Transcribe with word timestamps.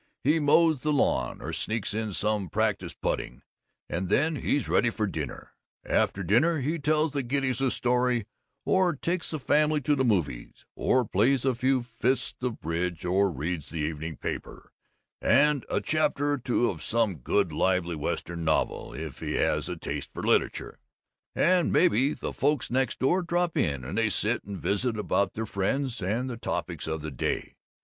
He 0.23 0.39
mows 0.39 0.81
the 0.81 0.91
lawn, 0.91 1.43
or 1.43 1.53
sneaks 1.53 1.93
in 1.93 2.11
some 2.13 2.49
practice 2.49 2.95
putting, 2.95 3.43
and 3.87 4.09
then 4.09 4.37
he's 4.37 4.67
ready 4.67 4.89
for 4.89 5.05
dinner. 5.05 5.51
After 5.85 6.23
dinner 6.23 6.57
he 6.59 6.79
tells 6.79 7.11
the 7.11 7.21
kiddies 7.23 7.61
a 7.61 7.69
story, 7.69 8.25
or 8.65 8.95
takes 8.95 9.29
the 9.29 9.37
family 9.37 9.79
to 9.81 9.93
the 9.95 10.03
movies, 10.03 10.65
or 10.75 11.05
plays 11.05 11.45
a 11.45 11.53
few 11.53 11.83
fists 11.83 12.33
of 12.41 12.59
bridge, 12.59 13.05
or 13.05 13.29
reads 13.29 13.69
the 13.69 13.77
evening 13.81 14.15
paper, 14.17 14.71
and 15.21 15.67
a 15.69 15.79
chapter 15.79 16.31
or 16.33 16.39
two 16.39 16.67
of 16.71 16.81
some 16.81 17.17
good 17.17 17.51
lively 17.51 17.95
Western 17.95 18.43
novel 18.43 18.93
if 18.93 19.19
he 19.19 19.33
has 19.35 19.69
a 19.69 19.77
taste 19.77 20.09
for 20.15 20.23
literature, 20.23 20.79
and 21.35 21.71
maybe 21.71 22.13
the 22.15 22.33
folks 22.33 22.71
next 22.71 22.97
door 22.97 23.21
drop 23.21 23.55
in 23.55 23.85
and 23.85 23.99
they 23.99 24.09
sit 24.09 24.43
and 24.45 24.57
visit 24.57 24.97
about 24.97 25.33
their 25.35 25.45
friends 25.45 26.01
and 26.01 26.27
the 26.27 26.37
topics 26.37 26.87
of 26.87 27.01
the 27.03 27.11
day. 27.11 27.53